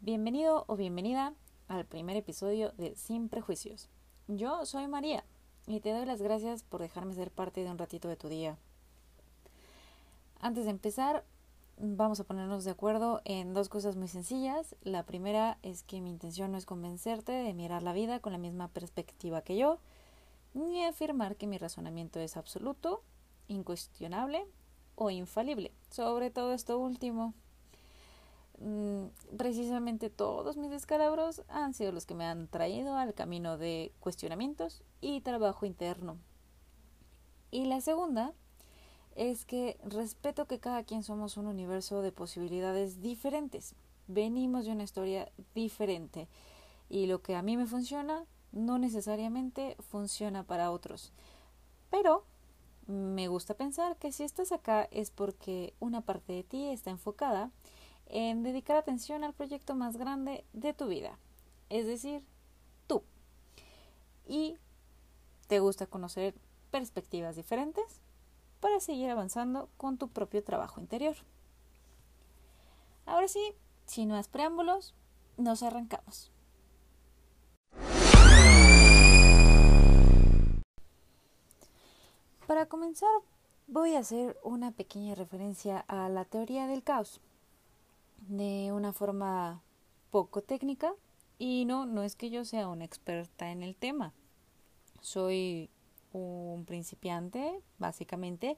Bienvenido 0.00 0.64
o 0.66 0.74
bienvenida 0.74 1.32
al 1.68 1.84
primer 1.84 2.16
episodio 2.16 2.72
de 2.72 2.96
Sin 2.96 3.28
Prejuicios. 3.28 3.88
Yo 4.26 4.66
soy 4.66 4.88
María 4.88 5.24
y 5.68 5.78
te 5.78 5.92
doy 5.92 6.06
las 6.06 6.20
gracias 6.20 6.64
por 6.64 6.80
dejarme 6.80 7.14
ser 7.14 7.30
parte 7.30 7.62
de 7.62 7.70
un 7.70 7.78
ratito 7.78 8.08
de 8.08 8.16
tu 8.16 8.28
día. 8.28 8.58
Antes 10.40 10.64
de 10.64 10.72
empezar, 10.72 11.24
vamos 11.78 12.18
a 12.18 12.24
ponernos 12.24 12.64
de 12.64 12.72
acuerdo 12.72 13.20
en 13.24 13.54
dos 13.54 13.68
cosas 13.68 13.94
muy 13.94 14.08
sencillas. 14.08 14.74
La 14.82 15.04
primera 15.04 15.58
es 15.62 15.84
que 15.84 16.00
mi 16.00 16.10
intención 16.10 16.50
no 16.50 16.58
es 16.58 16.66
convencerte 16.66 17.30
de 17.30 17.54
mirar 17.54 17.84
la 17.84 17.92
vida 17.92 18.18
con 18.18 18.32
la 18.32 18.38
misma 18.38 18.66
perspectiva 18.66 19.42
que 19.42 19.56
yo, 19.56 19.78
ni 20.52 20.84
afirmar 20.84 21.36
que 21.36 21.46
mi 21.46 21.58
razonamiento 21.58 22.18
es 22.18 22.36
absoluto, 22.36 23.04
incuestionable 23.46 24.48
o 25.00 25.10
infalible. 25.10 25.72
Sobre 25.90 26.30
todo 26.30 26.52
esto 26.52 26.78
último. 26.78 27.32
Mm, 28.58 29.06
precisamente 29.38 30.10
todos 30.10 30.58
mis 30.58 30.70
descalabros 30.70 31.42
han 31.48 31.72
sido 31.72 31.90
los 31.90 32.04
que 32.04 32.14
me 32.14 32.26
han 32.26 32.48
traído 32.48 32.96
al 32.96 33.14
camino 33.14 33.56
de 33.56 33.92
cuestionamientos 33.98 34.82
y 35.00 35.22
trabajo 35.22 35.64
interno. 35.64 36.18
Y 37.50 37.64
la 37.64 37.80
segunda 37.80 38.34
es 39.16 39.46
que 39.46 39.78
respeto 39.84 40.44
que 40.44 40.60
cada 40.60 40.84
quien 40.84 41.02
somos 41.02 41.38
un 41.38 41.46
universo 41.46 42.02
de 42.02 42.12
posibilidades 42.12 43.00
diferentes. 43.00 43.74
Venimos 44.06 44.66
de 44.66 44.72
una 44.72 44.84
historia 44.84 45.32
diferente 45.54 46.28
y 46.90 47.06
lo 47.06 47.22
que 47.22 47.36
a 47.36 47.42
mí 47.42 47.56
me 47.56 47.66
funciona 47.66 48.26
no 48.52 48.78
necesariamente 48.78 49.76
funciona 49.80 50.42
para 50.42 50.70
otros. 50.70 51.10
Pero 51.88 52.26
me 52.90 53.28
gusta 53.28 53.54
pensar 53.54 53.96
que 53.96 54.12
si 54.12 54.24
estás 54.24 54.52
acá 54.52 54.88
es 54.90 55.10
porque 55.10 55.74
una 55.80 56.00
parte 56.00 56.32
de 56.32 56.42
ti 56.42 56.68
está 56.68 56.90
enfocada 56.90 57.50
en 58.06 58.42
dedicar 58.42 58.76
atención 58.76 59.22
al 59.22 59.32
proyecto 59.32 59.74
más 59.74 59.96
grande 59.96 60.44
de 60.52 60.74
tu 60.74 60.88
vida, 60.88 61.16
es 61.68 61.86
decir, 61.86 62.24
tú. 62.86 63.02
Y 64.26 64.58
te 65.46 65.60
gusta 65.60 65.86
conocer 65.86 66.34
perspectivas 66.70 67.36
diferentes 67.36 68.00
para 68.60 68.80
seguir 68.80 69.10
avanzando 69.10 69.68
con 69.76 69.96
tu 69.96 70.08
propio 70.08 70.42
trabajo 70.42 70.80
interior. 70.80 71.16
Ahora 73.06 73.28
sí, 73.28 73.54
sin 73.86 74.10
más 74.10 74.28
preámbulos, 74.28 74.94
nos 75.36 75.62
arrancamos. 75.62 76.30
Para 82.50 82.66
comenzar, 82.66 83.08
voy 83.68 83.94
a 83.94 84.00
hacer 84.00 84.36
una 84.42 84.72
pequeña 84.72 85.14
referencia 85.14 85.84
a 85.86 86.08
la 86.08 86.24
teoría 86.24 86.66
del 86.66 86.82
caos 86.82 87.20
de 88.26 88.72
una 88.72 88.92
forma 88.92 89.62
poco 90.10 90.42
técnica 90.42 90.92
y 91.38 91.64
no, 91.64 91.86
no 91.86 92.02
es 92.02 92.16
que 92.16 92.28
yo 92.28 92.44
sea 92.44 92.66
una 92.66 92.84
experta 92.84 93.52
en 93.52 93.62
el 93.62 93.76
tema. 93.76 94.12
Soy 95.00 95.70
un 96.12 96.64
principiante, 96.64 97.62
básicamente, 97.78 98.56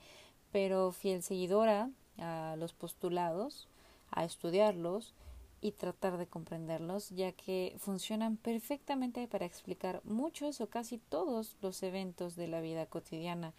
pero 0.52 0.92
fiel 0.92 1.22
seguidora 1.22 1.90
a 2.16 2.56
los 2.56 2.72
postulados, 2.72 3.68
a 4.10 4.24
estudiarlos 4.24 5.12
y 5.60 5.72
tratar 5.72 6.16
de 6.16 6.27
comprenderlos, 6.27 7.10
ya 7.10 7.32
que 7.32 7.77
funcionan 7.78 8.36
perfectamente 8.36 9.28
para 9.28 9.46
explicar 9.46 10.00
muchos 10.04 10.60
o 10.60 10.68
casi 10.68 10.96
todos 10.96 11.56
los 11.60 11.82
eventos 11.82 12.36
de 12.36 12.48
la 12.48 12.60
vida 12.60 12.86
cotidiana, 12.86 13.52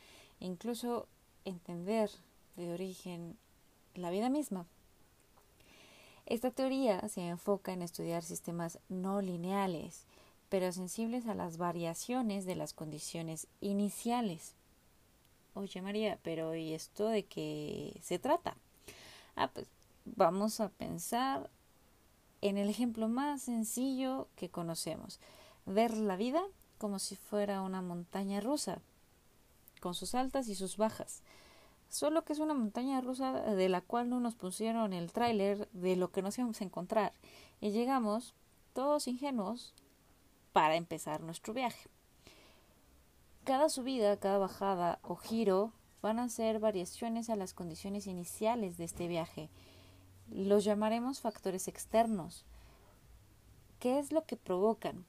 incluso 0.43 1.07
entender 1.45 2.11
de 2.57 2.73
origen 2.73 3.37
la 3.95 4.11
vida 4.11 4.29
misma. 4.29 4.65
Esta 6.25 6.51
teoría 6.51 7.07
se 7.07 7.27
enfoca 7.27 7.73
en 7.73 7.81
estudiar 7.81 8.23
sistemas 8.23 8.79
no 8.89 9.21
lineales, 9.21 10.03
pero 10.49 10.71
sensibles 10.71 11.27
a 11.27 11.33
las 11.33 11.57
variaciones 11.57 12.45
de 12.45 12.55
las 12.55 12.73
condiciones 12.73 13.47
iniciales. 13.61 14.53
Oye 15.55 15.81
María, 15.81 16.19
pero 16.23 16.55
¿y 16.55 16.73
esto 16.73 17.07
de 17.07 17.23
qué 17.23 17.97
se 18.01 18.19
trata? 18.19 18.55
Ah, 19.35 19.49
pues 19.53 19.67
vamos 20.05 20.59
a 20.59 20.69
pensar 20.69 21.49
en 22.41 22.57
el 22.57 22.69
ejemplo 22.69 23.07
más 23.07 23.43
sencillo 23.43 24.27
que 24.35 24.49
conocemos, 24.49 25.19
ver 25.65 25.95
la 25.95 26.17
vida 26.17 26.43
como 26.77 26.99
si 26.99 27.15
fuera 27.15 27.61
una 27.61 27.81
montaña 27.81 28.41
rusa, 28.41 28.79
con 29.83 29.93
sus 29.93 30.15
altas 30.15 30.47
y 30.47 30.55
sus 30.55 30.77
bajas 30.77 31.21
solo 31.93 32.25
que 32.25 32.33
es 32.33 32.39
una 32.39 32.55
montaña 32.55 33.01
rusa 33.01 33.33
de 33.33 33.69
la 33.69 33.81
cual 33.81 34.09
no 34.09 34.19
nos 34.19 34.33
pusieron 34.33 34.93
el 34.93 35.11
tráiler 35.11 35.69
de 35.73 35.95
lo 35.95 36.11
que 36.11 36.23
nos 36.23 36.37
íbamos 36.39 36.59
a 36.59 36.63
encontrar 36.63 37.13
y 37.61 37.69
llegamos 37.69 38.33
todos 38.73 39.07
ingenuos 39.07 39.75
para 40.53 40.75
empezar 40.75 41.21
nuestro 41.21 41.53
viaje. 41.53 41.87
Cada 43.43 43.69
subida, 43.69 44.17
cada 44.17 44.39
bajada 44.39 44.97
o 45.03 45.15
giro 45.15 45.71
van 46.01 46.17
a 46.17 46.29
ser 46.29 46.59
variaciones 46.59 47.29
a 47.29 47.35
las 47.35 47.53
condiciones 47.53 48.07
iniciales 48.07 48.77
de 48.77 48.85
este 48.85 49.07
viaje. 49.07 49.49
Los 50.31 50.63
llamaremos 50.63 51.21
factores 51.21 51.67
externos. 51.67 52.43
¿Qué 53.79 53.99
es 53.99 54.11
lo 54.11 54.25
que 54.25 54.35
provocan? 54.35 55.05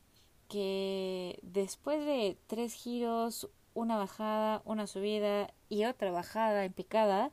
Que 0.49 1.39
después 1.43 2.05
de 2.05 2.37
tres 2.47 2.75
giros, 2.75 3.49
una 3.75 3.97
bajada, 3.97 4.62
una 4.65 4.87
subida 4.87 5.53
y 5.69 5.85
otra 5.85 6.11
bajada 6.11 6.65
en 6.65 6.73
picada, 6.73 7.31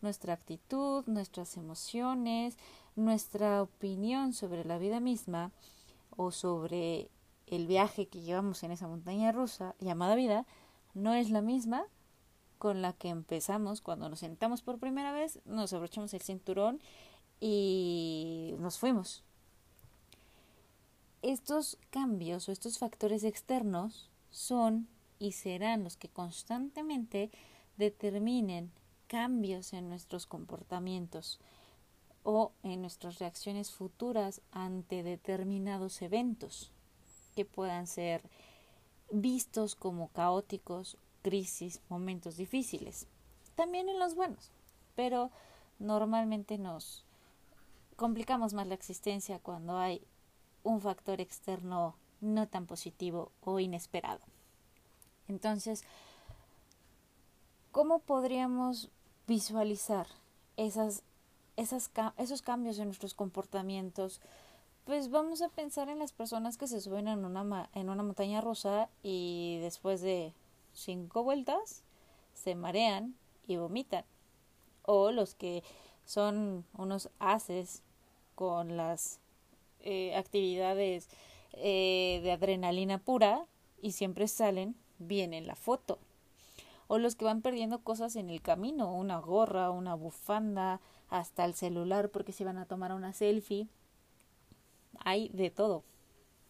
nuestra 0.00 0.34
actitud, 0.34 1.04
nuestras 1.06 1.56
emociones, 1.56 2.58
nuestra 2.96 3.62
opinión 3.62 4.32
sobre 4.32 4.64
la 4.64 4.78
vida 4.78 5.00
misma 5.00 5.52
o 6.16 6.30
sobre 6.30 7.08
el 7.46 7.66
viaje 7.66 8.08
que 8.08 8.20
llevamos 8.20 8.62
en 8.62 8.72
esa 8.72 8.88
montaña 8.88 9.32
rusa 9.32 9.74
llamada 9.78 10.16
vida 10.16 10.44
no 10.94 11.14
es 11.14 11.30
la 11.30 11.40
misma 11.40 11.84
con 12.58 12.82
la 12.82 12.92
que 12.92 13.08
empezamos 13.08 13.80
cuando 13.80 14.08
nos 14.08 14.20
sentamos 14.20 14.62
por 14.62 14.78
primera 14.78 15.12
vez, 15.12 15.40
nos 15.44 15.72
abrochamos 15.72 16.14
el 16.14 16.22
cinturón 16.22 16.80
y 17.38 18.54
nos 18.58 18.78
fuimos. 18.78 19.22
Estos 21.22 21.78
cambios 21.90 22.48
o 22.48 22.52
estos 22.52 22.78
factores 22.78 23.24
externos 23.24 24.10
son 24.30 24.88
y 25.18 25.32
serán 25.32 25.84
los 25.84 25.96
que 25.96 26.08
constantemente 26.08 27.30
determinen 27.76 28.70
cambios 29.06 29.72
en 29.72 29.88
nuestros 29.88 30.26
comportamientos 30.26 31.40
o 32.22 32.52
en 32.62 32.80
nuestras 32.80 33.18
reacciones 33.18 33.70
futuras 33.70 34.40
ante 34.50 35.02
determinados 35.02 36.02
eventos 36.02 36.72
que 37.34 37.44
puedan 37.44 37.86
ser 37.86 38.22
vistos 39.10 39.76
como 39.76 40.08
caóticos, 40.08 40.96
crisis, 41.22 41.80
momentos 41.88 42.36
difíciles. 42.36 43.06
También 43.54 43.88
en 43.88 43.98
los 43.98 44.14
buenos, 44.14 44.50
pero 44.96 45.30
normalmente 45.78 46.58
nos 46.58 47.04
complicamos 47.94 48.54
más 48.54 48.66
la 48.66 48.74
existencia 48.74 49.38
cuando 49.38 49.78
hay 49.78 50.02
un 50.64 50.80
factor 50.80 51.20
externo 51.20 51.94
no 52.20 52.48
tan 52.48 52.66
positivo 52.66 53.30
o 53.40 53.60
inesperado. 53.60 54.20
Entonces, 55.28 55.84
¿cómo 57.72 57.98
podríamos 57.98 58.90
visualizar 59.26 60.06
esas, 60.56 61.02
esas, 61.56 61.90
esos 62.16 62.42
cambios 62.42 62.78
en 62.78 62.86
nuestros 62.86 63.14
comportamientos? 63.14 64.20
Pues 64.84 65.10
vamos 65.10 65.42
a 65.42 65.48
pensar 65.48 65.88
en 65.88 65.98
las 65.98 66.12
personas 66.12 66.56
que 66.56 66.68
se 66.68 66.80
suben 66.80 67.08
en 67.08 67.24
una, 67.24 67.68
en 67.74 67.88
una 67.88 68.02
montaña 68.02 68.40
rusa 68.40 68.88
y 69.02 69.58
después 69.60 70.00
de 70.00 70.32
cinco 70.72 71.24
vueltas 71.24 71.82
se 72.34 72.54
marean 72.54 73.16
y 73.48 73.56
vomitan. 73.56 74.04
O 74.82 75.10
los 75.10 75.34
que 75.34 75.64
son 76.04 76.64
unos 76.78 77.10
haces 77.18 77.82
con 78.36 78.76
las 78.76 79.18
eh, 79.80 80.14
actividades 80.14 81.08
eh, 81.54 82.20
de 82.22 82.30
adrenalina 82.30 82.98
pura 82.98 83.44
y 83.82 83.92
siempre 83.92 84.28
salen 84.28 84.76
viene 84.98 85.40
la 85.40 85.54
foto. 85.54 85.98
O 86.88 86.98
los 86.98 87.16
que 87.16 87.24
van 87.24 87.42
perdiendo 87.42 87.80
cosas 87.80 88.16
en 88.16 88.30
el 88.30 88.42
camino, 88.42 88.92
una 88.92 89.18
gorra, 89.18 89.70
una 89.70 89.94
bufanda, 89.94 90.80
hasta 91.08 91.44
el 91.44 91.54
celular 91.54 92.10
porque 92.10 92.32
se 92.32 92.44
van 92.44 92.58
a 92.58 92.66
tomar 92.66 92.92
una 92.92 93.12
selfie. 93.12 93.68
Hay 95.00 95.28
de 95.30 95.50
todo. 95.50 95.82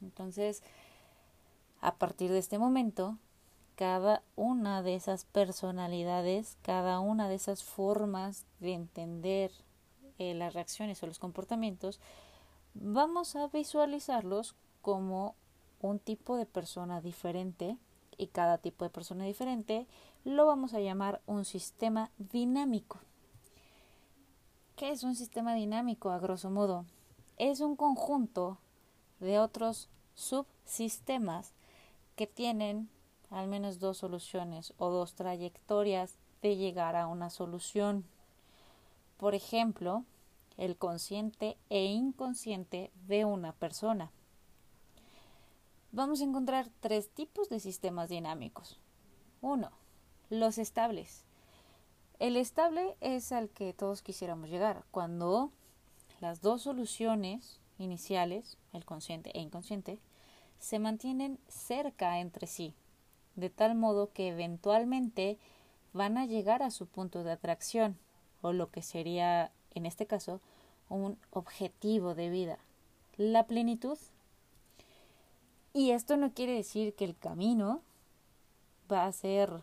Entonces, 0.03 0.63
a 1.81 1.95
partir 1.95 2.31
de 2.31 2.39
este 2.39 2.59
momento, 2.59 3.19
cada 3.77 4.23
una 4.37 4.83
de 4.83 4.95
esas 4.95 5.25
personalidades, 5.25 6.57
cada 6.63 7.01
una 7.01 7.29
de 7.29 7.35
esas 7.35 7.63
formas 7.63 8.47
de 8.61 8.73
entender 8.73 9.53
eh, 10.19 10.35
las 10.35 10.55
reacciones 10.55 11.03
o 11.03 11.07
los 11.07 11.19
comportamientos, 11.19 12.01
vamos 12.75 13.37
a 13.37 13.49
visualizarlos 13.49 14.55
como 14.81 15.35
un 15.81 15.99
tipo 15.99 16.37
de 16.37 16.47
persona 16.47 17.01
diferente 17.01 17.77
y 18.17 18.29
cada 18.29 18.59
tipo 18.59 18.85
de 18.85 18.91
persona 18.91 19.25
diferente 19.25 19.87
lo 20.25 20.47
vamos 20.47 20.75
a 20.75 20.81
llamar 20.81 21.21
un 21.27 21.45
sistema 21.45 22.11
dinámico. 22.19 22.99
¿Qué 24.77 24.91
es 24.91 25.05
un 25.05 25.15
sistema 25.15 25.55
dinámico, 25.55 26.11
a 26.11 26.19
grosso 26.19 26.51
modo? 26.51 26.85
Es 27.39 27.61
un 27.61 27.77
conjunto 27.77 28.59
de 29.21 29.39
otros 29.39 29.89
subsistemas 30.15 31.53
que 32.15 32.27
tienen 32.27 32.89
al 33.31 33.49
menos 33.49 33.79
dos 33.79 33.99
soluciones 33.99 34.75
o 34.79 34.91
dos 34.91 35.15
trayectorias 35.15 36.17
de 36.43 36.57
llegar 36.57 36.97
a 36.97 37.07
una 37.07 37.31
solución. 37.31 38.05
Por 39.17 39.35
ejemplo, 39.35 40.05
el 40.57 40.77
consciente 40.77 41.57
e 41.69 41.85
inconsciente 41.85 42.91
de 43.07 43.25
una 43.25 43.53
persona. 43.53 44.11
Vamos 45.97 46.21
a 46.21 46.25
encontrar 46.25 46.69
tres 46.81 47.09
tipos 47.09 47.49
de 47.49 47.59
sistemas 47.59 48.11
dinámicos. 48.11 48.79
Uno, 49.41 49.71
los 50.29 50.59
estables. 50.59 51.25
El 52.19 52.37
estable 52.37 52.99
es 53.01 53.33
al 53.33 53.49
que 53.49 53.73
todos 53.73 54.03
quisiéramos 54.03 54.51
llegar, 54.51 54.85
cuando 54.91 55.53
las 56.21 56.43
dos 56.43 56.61
soluciones 56.61 57.61
iniciales, 57.79 58.59
el 58.75 58.85
consciente 58.85 59.31
e 59.33 59.41
inconsciente, 59.41 59.99
se 60.59 60.79
mantienen 60.79 61.39
cerca 61.49 62.21
entre 62.21 62.47
sí, 62.47 62.75
de 63.35 63.49
tal 63.49 63.75
modo 63.75 64.13
que 64.13 64.29
eventualmente 64.29 65.39
van 65.95 66.19
a 66.19 66.27
llegar 66.27 66.63
a 66.63 66.71
su 66.71 66.85
punto 66.87 67.25
de 67.25 67.33
atracción, 67.33 67.97
o 68.43 68.53
lo 68.53 68.71
que 68.71 68.83
sería, 68.83 69.51
en 69.71 69.87
este 69.87 70.07
caso, 70.07 70.43
un 70.91 71.17
objetivo 71.31 72.15
de 72.15 72.29
vida, 72.29 72.59
la 73.17 73.47
plenitud. 73.47 73.97
Y 75.77 75.91
esto 75.91 76.17
no 76.17 76.33
quiere 76.33 76.55
decir 76.55 76.95
que 76.95 77.05
el 77.05 77.15
camino 77.15 77.83
va 78.91 79.05
a 79.05 79.13
ser 79.13 79.61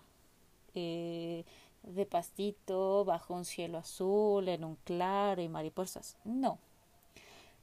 eh, 0.76 1.44
de 1.82 2.06
pastito, 2.06 3.04
bajo 3.04 3.34
un 3.34 3.46
cielo 3.46 3.80
azul, 3.80 4.48
en 4.48 4.64
un 4.64 4.76
claro 4.84 5.42
y 5.42 5.50
mariposas. 5.50 6.16
No. 6.24 6.60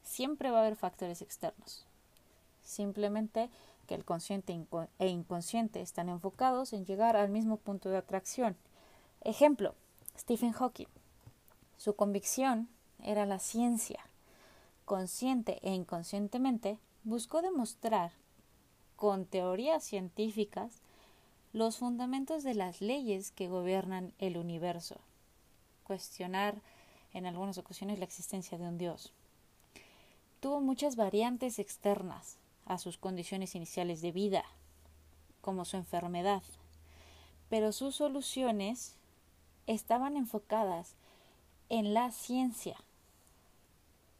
Siempre 0.02 0.50
va 0.50 0.58
a 0.58 0.60
haber 0.62 0.74
factores 0.74 1.22
externos. 1.22 1.86
Simplemente 2.64 3.50
que 3.86 3.94
el 3.94 4.04
consciente 4.04 4.60
e 4.98 5.06
inconsciente 5.06 5.80
están 5.80 6.08
enfocados 6.08 6.72
en 6.72 6.84
llegar 6.84 7.16
al 7.16 7.30
mismo 7.30 7.56
punto 7.56 7.88
de 7.88 7.98
atracción. 7.98 8.56
Ejemplo, 9.20 9.76
Stephen 10.18 10.50
Hawking. 10.50 10.88
Su 11.76 11.94
convicción 11.94 12.68
era 13.00 13.26
la 13.26 13.38
ciencia. 13.38 14.00
Consciente 14.86 15.60
e 15.62 15.72
inconscientemente 15.72 16.80
buscó 17.04 17.42
demostrar 17.42 18.10
con 19.00 19.24
teorías 19.24 19.82
científicas 19.82 20.82
los 21.54 21.78
fundamentos 21.78 22.42
de 22.42 22.52
las 22.52 22.82
leyes 22.82 23.30
que 23.30 23.48
gobiernan 23.48 24.12
el 24.18 24.36
universo, 24.36 25.00
cuestionar 25.84 26.60
en 27.14 27.24
algunas 27.24 27.56
ocasiones 27.56 27.98
la 27.98 28.04
existencia 28.04 28.58
de 28.58 28.68
un 28.68 28.76
Dios. 28.76 29.14
Tuvo 30.40 30.60
muchas 30.60 30.96
variantes 30.96 31.58
externas 31.58 32.36
a 32.66 32.76
sus 32.76 32.98
condiciones 32.98 33.54
iniciales 33.54 34.02
de 34.02 34.12
vida, 34.12 34.44
como 35.40 35.64
su 35.64 35.78
enfermedad, 35.78 36.42
pero 37.48 37.72
sus 37.72 37.96
soluciones 37.96 38.96
estaban 39.66 40.18
enfocadas 40.18 40.94
en 41.70 41.94
la 41.94 42.10
ciencia, 42.10 42.76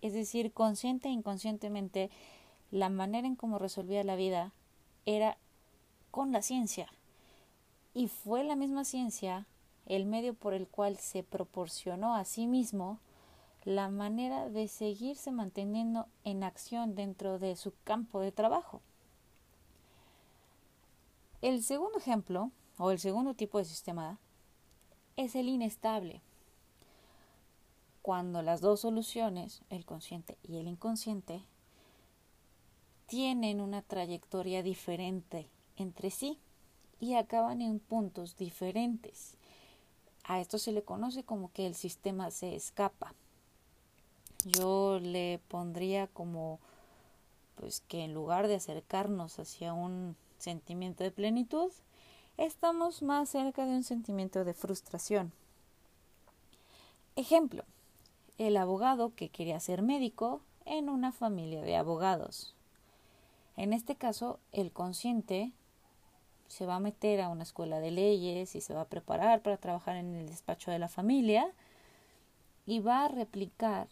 es 0.01 0.15
decir, 0.15 0.55
consciente 0.55 1.09
e 1.09 1.13
inconscientemente, 1.13 2.09
la 2.71 2.89
manera 2.89 3.27
en 3.27 3.37
cómo 3.37 3.59
resolvía 3.59 4.03
la 4.05 4.17
vida 4.17 4.55
era 5.17 5.37
con 6.11 6.33
la 6.33 6.43
ciencia 6.43 6.89
y 7.95 8.09
fue 8.09 8.45
la 8.45 8.57
misma 8.57 8.85
ciencia 8.85 9.47
el 9.87 10.07
medio 10.07 10.35
por 10.35 10.55
el 10.55 10.69
cual 10.69 10.99
se 10.99 11.23
proporcionó 11.23 12.15
a 12.15 12.25
sí 12.25 12.47
mismo 12.47 13.01
la 13.65 13.89
manera 13.89 14.49
de 14.49 14.69
seguirse 14.69 15.33
manteniendo 15.33 16.07
en 16.25 16.45
acción 16.45 16.95
dentro 16.95 17.39
de 17.39 17.57
su 17.57 17.73
campo 17.85 18.21
de 18.21 18.33
trabajo. 18.33 18.81
El 21.43 21.63
segundo 21.63 21.99
ejemplo, 21.99 22.51
o 22.79 22.91
el 22.91 22.99
segundo 22.99 23.35
tipo 23.35 23.59
de 23.59 23.65
sistema, 23.65 24.19
es 25.17 25.35
el 25.35 25.49
inestable. 25.49 26.23
Cuando 28.03 28.43
las 28.43 28.61
dos 28.61 28.81
soluciones, 28.81 29.63
el 29.69 29.85
consciente 29.85 30.39
y 30.43 30.57
el 30.59 30.69
inconsciente, 30.69 31.43
tienen 33.11 33.61
una 33.61 33.83
trayectoria 33.83 34.63
diferente 34.63 35.49
entre 35.77 36.13
sí 36.13 36.39
y 37.01 37.15
acaban 37.15 37.61
en 37.61 37.81
puntos 37.81 38.37
diferentes. 38.37 39.35
A 40.23 40.41
esto 40.41 40.59
se 40.59 40.71
le 40.71 40.85
conoce 40.85 41.25
como 41.25 41.53
que 41.53 41.67
el 41.67 41.75
sistema 41.75 42.31
se 42.31 42.55
escapa. 42.55 43.13
Yo 44.45 45.01
le 45.01 45.41
pondría 45.49 46.07
como 46.07 46.61
pues 47.57 47.81
que 47.81 48.05
en 48.05 48.15
lugar 48.15 48.47
de 48.47 48.55
acercarnos 48.55 49.41
hacia 49.41 49.73
un 49.73 50.15
sentimiento 50.39 51.03
de 51.03 51.11
plenitud, 51.11 51.73
estamos 52.37 53.03
más 53.03 53.29
cerca 53.29 53.67
de 53.67 53.73
un 53.73 53.83
sentimiento 53.83 54.45
de 54.45 54.55
frustración. 54.55 55.33
Ejemplo, 57.17 57.65
el 58.39 58.57
abogado 58.57 59.13
que 59.17 59.31
quería 59.31 59.59
ser 59.59 59.83
médico 59.83 60.43
en 60.65 60.89
una 60.89 61.11
familia 61.11 61.63
de 61.63 61.75
abogados. 61.75 62.55
En 63.57 63.73
este 63.73 63.97
caso, 63.97 64.39
el 64.53 64.73
consciente 64.73 65.53
se 66.49 66.67
va 66.67 66.77
a 66.77 66.81
meter 66.81 67.21
a 67.21 67.29
una 67.29 67.45
escuela 67.45 67.79
de 67.81 67.91
leyes 67.91 68.57
y 68.57 68.61
se 68.61 68.75
va 68.75 68.83
a 68.83 68.89
preparar 68.89 69.41
para 69.43 69.57
trabajar 69.57 69.97
en 69.97 70.17
el 70.17 70.27
despacho 70.29 70.71
de 70.71 70.79
la 70.79 70.89
familia 70.89 71.53
y 72.67 72.81
va 72.81 73.05
a 73.05 73.09
replicar 73.09 73.89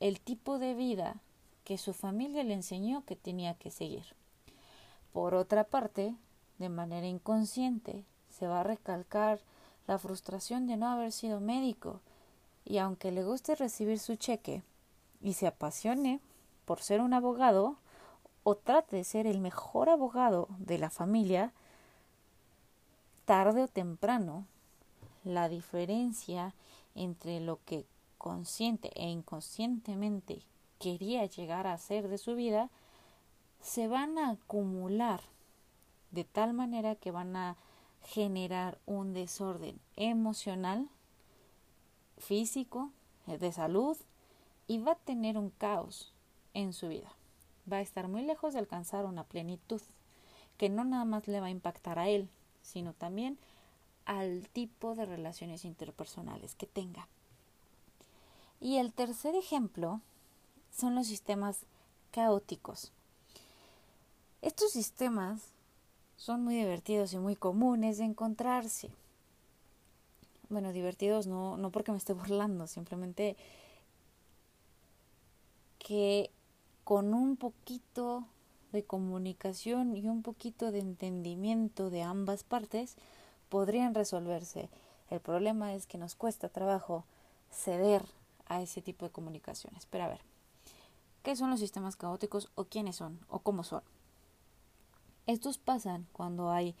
el 0.00 0.20
tipo 0.20 0.58
de 0.58 0.74
vida 0.74 1.16
que 1.64 1.78
su 1.78 1.94
familia 1.94 2.44
le 2.44 2.54
enseñó 2.54 3.04
que 3.04 3.16
tenía 3.16 3.54
que 3.54 3.70
seguir. 3.70 4.04
Por 5.12 5.34
otra 5.34 5.64
parte, 5.64 6.14
de 6.58 6.68
manera 6.68 7.06
inconsciente, 7.06 8.04
se 8.28 8.46
va 8.46 8.60
a 8.60 8.64
recalcar 8.64 9.40
la 9.86 9.98
frustración 9.98 10.66
de 10.66 10.76
no 10.76 10.88
haber 10.88 11.12
sido 11.12 11.40
médico 11.40 12.00
y 12.64 12.78
aunque 12.78 13.12
le 13.12 13.24
guste 13.24 13.54
recibir 13.54 13.98
su 13.98 14.16
cheque 14.16 14.62
y 15.22 15.32
se 15.32 15.46
apasione 15.46 16.20
por 16.66 16.82
ser 16.82 17.00
un 17.00 17.14
abogado, 17.14 17.76
o 18.48 18.54
trate 18.54 18.94
de 18.94 19.02
ser 19.02 19.26
el 19.26 19.40
mejor 19.40 19.88
abogado 19.88 20.46
de 20.60 20.78
la 20.78 20.88
familia, 20.88 21.52
tarde 23.24 23.64
o 23.64 23.66
temprano 23.66 24.46
la 25.24 25.48
diferencia 25.48 26.54
entre 26.94 27.40
lo 27.40 27.58
que 27.64 27.86
consciente 28.18 28.92
e 28.94 29.08
inconscientemente 29.08 30.42
quería 30.78 31.26
llegar 31.26 31.66
a 31.66 31.76
ser 31.76 32.06
de 32.06 32.18
su 32.18 32.36
vida 32.36 32.70
se 33.60 33.88
van 33.88 34.16
a 34.16 34.30
acumular 34.30 35.22
de 36.12 36.22
tal 36.22 36.52
manera 36.52 36.94
que 36.94 37.10
van 37.10 37.34
a 37.34 37.56
generar 38.04 38.78
un 38.86 39.12
desorden 39.12 39.80
emocional, 39.96 40.88
físico, 42.16 42.92
de 43.26 43.50
salud 43.50 43.96
y 44.68 44.78
va 44.78 44.92
a 44.92 44.94
tener 44.94 45.36
un 45.36 45.50
caos 45.50 46.12
en 46.54 46.72
su 46.72 46.86
vida 46.86 47.10
va 47.70 47.78
a 47.78 47.82
estar 47.82 48.08
muy 48.08 48.22
lejos 48.22 48.52
de 48.52 48.60
alcanzar 48.60 49.04
una 49.04 49.24
plenitud 49.24 49.80
que 50.56 50.68
no 50.68 50.84
nada 50.84 51.04
más 51.04 51.28
le 51.28 51.40
va 51.40 51.46
a 51.46 51.50
impactar 51.50 51.98
a 51.98 52.08
él, 52.08 52.28
sino 52.62 52.92
también 52.92 53.38
al 54.06 54.48
tipo 54.52 54.94
de 54.94 55.04
relaciones 55.04 55.64
interpersonales 55.64 56.54
que 56.54 56.66
tenga. 56.66 57.08
Y 58.60 58.78
el 58.78 58.92
tercer 58.92 59.34
ejemplo 59.34 60.00
son 60.70 60.94
los 60.94 61.06
sistemas 61.06 61.66
caóticos. 62.10 62.92
Estos 64.42 64.72
sistemas 64.72 65.42
son 66.16 66.44
muy 66.44 66.54
divertidos 66.54 67.12
y 67.12 67.18
muy 67.18 67.36
comunes 67.36 67.98
de 67.98 68.04
encontrarse. 68.04 68.90
Bueno, 70.48 70.72
divertidos 70.72 71.26
no, 71.26 71.56
no 71.56 71.70
porque 71.70 71.92
me 71.92 71.98
esté 71.98 72.12
burlando, 72.12 72.66
simplemente 72.66 73.36
que 75.78 76.30
con 76.86 77.14
un 77.14 77.36
poquito 77.36 78.28
de 78.70 78.84
comunicación 78.84 79.96
y 79.96 80.06
un 80.06 80.22
poquito 80.22 80.70
de 80.70 80.78
entendimiento 80.78 81.90
de 81.90 82.04
ambas 82.04 82.44
partes 82.44 82.94
podrían 83.48 83.92
resolverse. 83.92 84.70
El 85.10 85.18
problema 85.18 85.74
es 85.74 85.84
que 85.88 85.98
nos 85.98 86.14
cuesta 86.14 86.48
trabajo 86.48 87.04
ceder 87.50 88.04
a 88.46 88.62
ese 88.62 88.82
tipo 88.82 89.04
de 89.04 89.10
comunicaciones. 89.10 89.84
Pero 89.86 90.04
a 90.04 90.08
ver, 90.10 90.20
¿qué 91.24 91.34
son 91.34 91.50
los 91.50 91.58
sistemas 91.58 91.96
caóticos 91.96 92.52
o 92.54 92.66
quiénes 92.66 92.94
son 92.94 93.18
o 93.28 93.40
cómo 93.40 93.64
son? 93.64 93.82
Estos 95.26 95.58
pasan 95.58 96.06
cuando 96.12 96.52
hay 96.52 96.76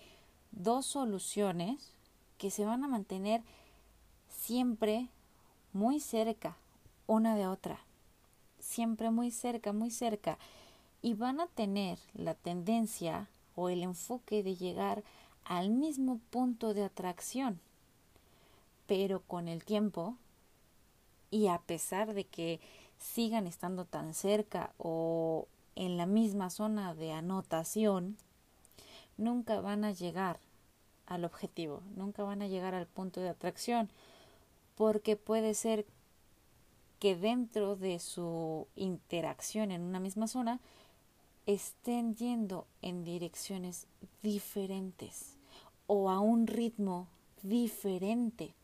dos 0.52 0.86
soluciones 0.86 1.90
que 2.38 2.52
se 2.52 2.64
van 2.64 2.84
a 2.84 2.88
mantener 2.88 3.42
siempre 4.28 5.08
muy 5.72 5.98
cerca 5.98 6.56
una 7.08 7.34
de 7.34 7.48
otra 7.48 7.85
siempre 8.66 9.10
muy 9.10 9.30
cerca, 9.30 9.72
muy 9.72 9.90
cerca, 9.90 10.38
y 11.00 11.14
van 11.14 11.40
a 11.40 11.46
tener 11.46 11.98
la 12.14 12.34
tendencia 12.34 13.28
o 13.54 13.68
el 13.68 13.82
enfoque 13.82 14.42
de 14.42 14.56
llegar 14.56 15.02
al 15.44 15.70
mismo 15.70 16.20
punto 16.30 16.74
de 16.74 16.84
atracción, 16.84 17.60
pero 18.86 19.22
con 19.22 19.48
el 19.48 19.64
tiempo 19.64 20.16
y 21.30 21.46
a 21.46 21.58
pesar 21.58 22.12
de 22.12 22.24
que 22.24 22.60
sigan 22.98 23.46
estando 23.46 23.84
tan 23.84 24.14
cerca 24.14 24.72
o 24.78 25.46
en 25.76 25.96
la 25.96 26.06
misma 26.06 26.50
zona 26.50 26.94
de 26.94 27.12
anotación, 27.12 28.16
nunca 29.16 29.60
van 29.60 29.84
a 29.84 29.92
llegar 29.92 30.38
al 31.06 31.24
objetivo, 31.24 31.82
nunca 31.94 32.24
van 32.24 32.42
a 32.42 32.48
llegar 32.48 32.74
al 32.74 32.86
punto 32.86 33.20
de 33.20 33.28
atracción, 33.28 33.88
porque 34.76 35.16
puede 35.16 35.54
ser 35.54 35.86
que 36.98 37.16
dentro 37.16 37.76
de 37.76 37.98
su 37.98 38.66
interacción 38.76 39.70
en 39.70 39.82
una 39.82 40.00
misma 40.00 40.28
zona 40.28 40.60
estén 41.46 42.16
yendo 42.16 42.66
en 42.82 43.04
direcciones 43.04 43.86
diferentes 44.22 45.36
o 45.86 46.10
a 46.10 46.20
un 46.20 46.46
ritmo 46.46 47.06
diferente. 47.42 48.54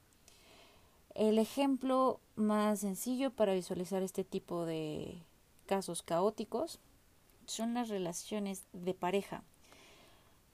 El 1.15 1.39
ejemplo 1.39 2.21
más 2.37 2.81
sencillo 2.81 3.31
para 3.31 3.55
visualizar 3.55 4.03
este 4.03 4.25
tipo 4.25 4.65
de 4.65 5.19
casos 5.67 6.03
caóticos 6.03 6.81
son 7.47 7.75
las 7.75 7.89
relaciones 7.89 8.65
de 8.73 8.95
pareja. 8.95 9.43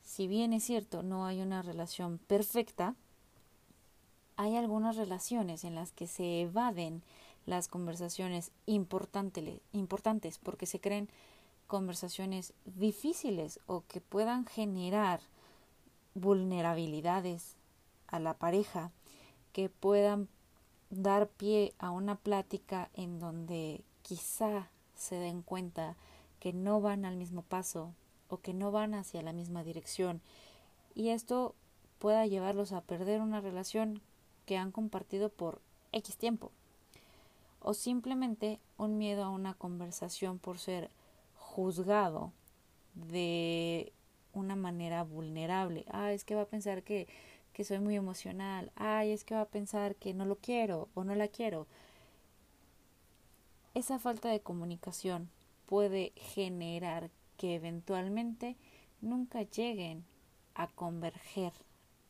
Si 0.03 0.27
bien 0.27 0.53
es 0.53 0.65
cierto, 0.65 1.03
no 1.03 1.27
hay 1.27 1.41
una 1.41 1.63
relación 1.63 2.19
perfecta, 2.19 2.95
hay 4.37 4.57
algunas 4.57 4.97
relaciones 4.97 5.65
en 5.65 5.75
las 5.75 5.93
que 5.93 6.07
se 6.07 6.43
evaden 6.43 7.03
las 7.49 7.67
conversaciones 7.67 8.53
importantes 8.67 10.39
porque 10.39 10.67
se 10.67 10.81
creen 10.81 11.09
conversaciones 11.67 12.53
difíciles 12.67 13.59
o 13.67 13.85
que 13.89 14.03
puedan 14.03 14.45
generar 14.45 15.21
vulnerabilidades 16.15 17.57
a 18.07 18.21
la 18.21 18.35
pareja, 18.35 18.91
que 19.53 19.71
puedan 19.71 20.29
dar 20.91 21.29
pie 21.29 21.73
a 21.79 21.91
una 21.91 22.17
plática 22.17 22.91
en 22.93 23.19
donde 23.19 23.83
quizá 24.03 24.69
se 24.95 25.17
den 25.17 25.41
cuenta 25.41 25.97
que 26.41 26.53
no 26.53 26.83
van 26.83 27.07
al 27.07 27.17
mismo 27.17 27.43
paso 27.43 27.95
o 28.29 28.41
que 28.41 28.53
no 28.53 28.71
van 28.73 28.95
hacia 28.95 29.23
la 29.23 29.33
misma 29.33 29.65
dirección. 29.65 30.21
Y 30.95 31.11
esto 31.11 31.55
pueda 31.99 32.27
llevarlos 32.27 32.73
a 32.73 32.83
perder 32.83 33.23
una 33.23 33.41
relación 33.41 34.03
que 34.45 34.59
han 34.59 34.71
compartido 34.71 35.31
por 35.31 35.63
X 35.93 36.17
tiempo 36.17 36.53
o 37.61 37.75
simplemente 37.75 38.61
un 38.77 38.99
miedo 38.99 39.25
a 39.25 39.31
una 39.31 39.55
conversación 39.55 40.39
por 40.39 40.59
ser 40.59 40.91
juzgado 41.37 42.33
de 42.95 43.93
una 44.33 44.57
manera 44.57 45.03
vulnerable. 45.05 45.85
Ah, 45.91 46.13
es 46.13 46.25
que 46.25 46.35
va 46.35 46.43
a 46.43 46.49
pensar 46.49 46.83
que, 46.83 47.09
que 47.53 47.65
soy 47.65 47.81
muy 47.81 47.97
emocional. 47.97 48.71
Ay, 48.77 49.13
es 49.13 49.25
que 49.25 49.35
va 49.35 49.43
a 49.43 49.49
pensar 49.49 49.97
que 49.97 50.15
no 50.15 50.25
lo 50.25 50.37
quiero 50.37 50.89
o 50.95 51.05
no 51.05 51.15
la 51.15 51.29
quiero. 51.29 51.67
Esa 53.75 53.99
falta 53.99 54.29
de 54.29 54.41
comunicación 54.41 55.29
puede 55.67 56.13
generar 56.17 57.11
que 57.37 57.55
eventualmente 57.55 58.57
nunca 59.01 59.43
lleguen 59.43 60.05
a 60.55 60.67
converger 60.67 61.53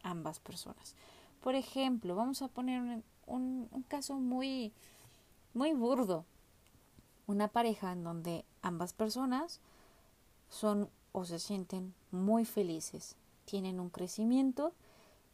ambas 0.02 0.40
personas. 0.40 0.94
Por 1.42 1.54
ejemplo, 1.54 2.14
vamos 2.14 2.40
a 2.42 2.48
poner 2.48 2.80
un, 2.80 3.04
un, 3.26 3.68
un 3.70 3.82
caso 3.82 4.14
muy, 4.14 4.72
muy 5.58 5.72
burdo. 5.72 6.24
Una 7.26 7.48
pareja 7.48 7.90
en 7.90 8.04
donde 8.04 8.44
ambas 8.62 8.92
personas 8.92 9.60
son 10.48 10.88
o 11.10 11.24
se 11.24 11.40
sienten 11.40 11.94
muy 12.12 12.44
felices, 12.44 13.16
tienen 13.44 13.80
un 13.80 13.90
crecimiento 13.90 14.72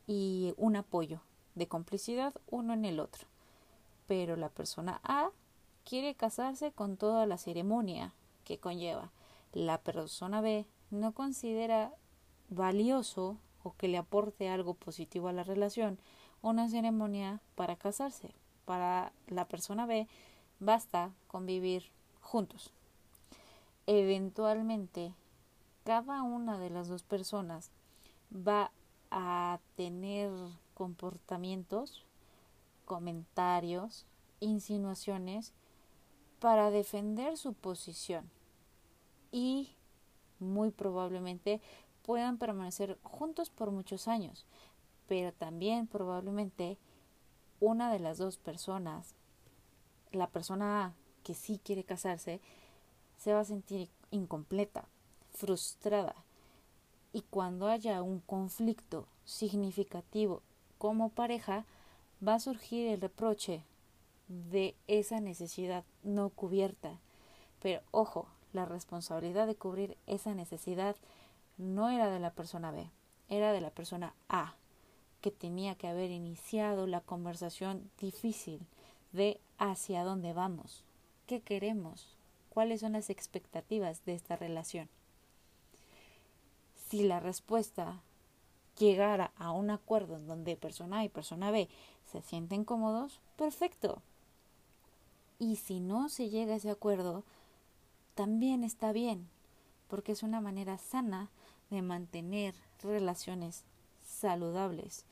y 0.07 0.55
un 0.57 0.77
apoyo 0.77 1.21
de 1.55 1.69
complicidad 1.69 2.33
uno 2.51 2.73
en 2.73 2.87
el 2.87 3.01
otro. 3.01 3.27
Pero 4.09 4.37
la 4.37 4.49
persona 4.49 4.99
A 5.05 5.29
quiere 5.85 6.15
casarse 6.15 6.73
con 6.73 6.97
toda 6.97 7.27
la 7.27 7.37
ceremonia 7.37 8.15
que 8.45 8.59
conlleva. 8.59 9.11
La 9.53 9.77
persona 9.83 10.41
B 10.41 10.65
no 10.91 11.13
considera 11.13 11.93
valioso 12.49 13.37
o 13.63 13.75
que 13.77 13.89
le 13.89 13.99
aporte 13.99 14.49
algo 14.49 14.73
positivo 14.73 15.29
a 15.29 15.35
la 15.35 15.45
relación 15.45 15.99
una 16.41 16.69
ceremonia 16.69 17.41
para 17.57 17.77
casarse. 17.77 18.35
Para 18.65 19.13
la 19.27 19.47
persona 19.47 19.87
B 19.87 20.07
basta 20.61 21.13
con 21.27 21.47
vivir 21.47 21.91
juntos. 22.21 22.73
Eventualmente, 23.87 25.13
cada 25.85 26.23
una 26.23 26.59
de 26.59 26.71
las 26.71 26.89
dos 26.89 27.03
personas 27.03 27.71
va 28.35 28.71
a 29.11 29.61
tener 29.77 30.31
comportamientos, 30.75 32.05
comentarios, 32.85 34.07
insinuaciones 34.41 35.53
para 36.41 36.71
defender 36.71 37.37
su 37.37 37.55
posición 37.55 38.29
y 39.31 39.75
muy 40.41 40.71
probablemente 40.71 41.61
puedan 42.03 42.39
permanecer 42.39 42.99
juntos 43.03 43.51
por 43.51 43.71
muchos 43.71 44.09
años, 44.09 44.45
pero 45.07 45.33
también 45.33 45.87
probablemente 45.87 46.79
una 47.65 47.93
de 47.93 47.99
las 47.99 48.19
dos 48.19 48.37
personas, 48.37 49.15
la 50.13 50.29
persona 50.29 50.95
que 51.23 51.35
sí 51.35 51.61
quiere 51.65 51.85
casarse, 51.85 52.41
se 53.19 53.33
va 53.33 53.41
a 53.41 53.45
sentir 53.45 53.89
incompleta, 54.11 54.87
frustrada, 55.33 56.15
y 57.13 57.23
cuando 57.23 57.69
haya 57.69 58.03
un 58.03 58.21
conflicto 58.21 59.07
significativo 59.25 60.43
como 60.79 61.09
pareja, 61.09 61.65
va 62.27 62.35
a 62.35 62.41
surgir 62.41 62.89
el 62.89 63.01
reproche 63.01 63.65
de 64.29 64.75
esa 64.87 65.21
necesidad 65.21 65.85
no 66.03 66.31
cubierta. 66.31 66.99
Pero 67.63 67.83
ojo, 67.93 68.27
la 68.53 68.67
responsabilidad 68.67 69.47
de 69.47 69.57
cubrir 69.57 69.97
esa 70.07 70.35
necesidad 70.35 70.97
no 71.57 71.89
era 71.89 72.11
de 72.11 72.19
la 72.19 72.33
persona 72.33 72.71
B, 72.71 72.91
era 73.29 73.53
de 73.53 73.61
la 73.61 73.71
persona 73.71 74.15
A, 74.29 74.55
que 75.25 75.31
tenía 75.31 75.75
que 75.75 75.89
haber 75.89 76.11
iniciado 76.11 76.87
la 76.87 77.01
conversación 77.01 77.91
difícil 77.99 78.61
de 79.13 79.41
hacia 79.57 80.05
dónde 80.05 80.35
vamos, 80.35 80.85
qué 81.27 81.41
queremos, 81.41 82.19
cuáles 82.51 82.83
son 82.83 82.93
las 82.93 83.09
expectativas 83.09 84.05
de 84.05 84.13
esta 84.13 84.37
relación 84.37 84.91
si 86.95 87.03
la 87.03 87.19
respuesta 87.19 88.03
llegara 88.79 89.33
a 89.37 89.51
un 89.51 89.71
acuerdo 89.71 90.15
en 90.15 90.29
donde 90.29 90.57
persona 90.57 91.01
A 91.01 91.05
y 91.05 91.09
persona 91.09 91.51
B 91.51 91.69
se 92.05 92.23
sienten 92.23 92.65
cómodos, 92.65 93.21
perfecto. 93.37 94.01
Y 95.41 95.57
si 95.57 95.81
no 95.81 96.09
se 96.09 96.29
llega 96.29 96.55
a 96.55 96.57
ese 96.57 96.71
acuerdo, 96.71 97.25
también 98.15 98.63
está 98.63 98.93
bien, 98.93 99.29
porque 99.89 100.13
es 100.13 100.23
una 100.23 100.41
manera 100.41 100.79
sana 100.79 101.31
de 101.71 101.83
mantener 101.83 102.55
relaciones 102.81 103.65
saludables, 104.15 105.05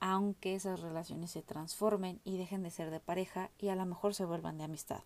aunque 0.00 0.54
esas 0.54 0.80
relaciones 0.80 1.30
se 1.30 1.42
transformen 1.42 2.20
y 2.24 2.36
dejen 2.36 2.62
de 2.62 2.70
ser 2.70 2.90
de 2.90 3.00
pareja 3.00 3.50
y 3.58 3.68
a 3.68 3.76
lo 3.76 3.86
mejor 3.86 4.14
se 4.14 4.24
vuelvan 4.24 4.58
de 4.58 4.64
amistad. 4.64 5.02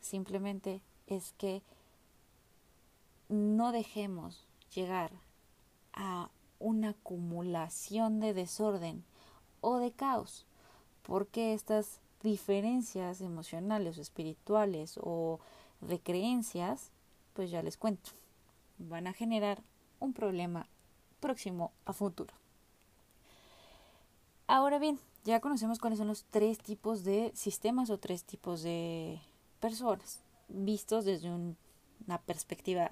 Simplemente 0.00 0.80
es 1.06 1.34
que 1.38 1.62
no 3.28 3.72
dejemos 3.72 4.46
llegar 4.74 5.12
a 5.92 6.30
una 6.58 6.90
acumulación 6.90 8.20
de 8.20 8.34
desorden 8.34 9.04
o 9.60 9.78
de 9.78 9.92
caos, 9.92 10.46
porque 11.02 11.54
estas 11.54 12.00
diferencias 12.22 13.20
emocionales 13.20 13.98
o 13.98 14.02
espirituales 14.02 14.98
o 15.02 15.40
de 15.80 15.98
creencias, 15.98 16.90
pues 17.34 17.50
ya 17.50 17.62
les 17.62 17.76
cuento, 17.76 18.10
van 18.78 19.06
a 19.06 19.12
generar 19.12 19.62
un 19.98 20.12
problema 20.12 20.66
próximo 21.20 21.72
a 21.84 21.92
futuro. 21.92 22.34
Ahora 24.46 24.78
bien, 24.78 24.98
ya 25.24 25.40
conocemos 25.40 25.78
cuáles 25.78 25.98
son 25.98 26.08
los 26.08 26.24
tres 26.24 26.58
tipos 26.58 27.04
de 27.04 27.30
sistemas 27.34 27.90
o 27.90 27.98
tres 27.98 28.24
tipos 28.24 28.62
de 28.62 29.20
personas, 29.60 30.20
vistos 30.48 31.04
desde 31.04 31.30
una 31.30 32.18
perspectiva 32.26 32.90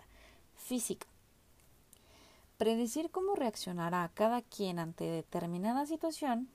física. 0.55 1.07
Predecir 2.59 3.11
cómo 3.11 3.35
reaccionará 3.35 4.11
cada 4.15 4.43
quien 4.43 4.79
ante 4.79 5.05
determinada 5.05 5.87
situación 5.87 6.49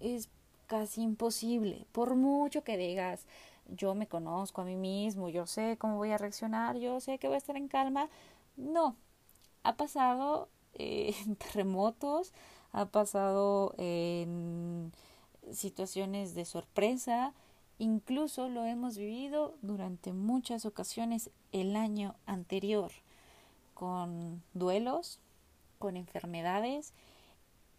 es 0.00 0.30
casi 0.66 1.02
imposible. 1.02 1.86
Por 1.92 2.14
mucho 2.14 2.62
que 2.62 2.76
digas, 2.76 3.26
yo 3.66 3.94
me 3.94 4.06
conozco 4.06 4.60
a 4.60 4.64
mí 4.64 4.76
mismo, 4.76 5.28
yo 5.28 5.46
sé 5.46 5.76
cómo 5.78 5.96
voy 5.96 6.12
a 6.12 6.18
reaccionar, 6.18 6.76
yo 6.76 7.00
sé 7.00 7.18
que 7.18 7.26
voy 7.26 7.34
a 7.34 7.38
estar 7.38 7.56
en 7.56 7.68
calma. 7.68 8.08
No, 8.56 8.96
ha 9.62 9.76
pasado 9.76 10.48
en 10.74 11.36
terremotos, 11.36 12.32
ha 12.72 12.86
pasado 12.86 13.74
en 13.78 14.92
situaciones 15.52 16.34
de 16.34 16.44
sorpresa, 16.44 17.32
incluso 17.78 18.48
lo 18.48 18.64
hemos 18.64 18.98
vivido 18.98 19.54
durante 19.62 20.12
muchas 20.12 20.66
ocasiones 20.66 21.30
el 21.52 21.76
año 21.76 22.14
anterior, 22.26 22.90
con 23.74 24.42
duelos, 24.54 25.20
con 25.78 25.96
enfermedades 25.96 26.92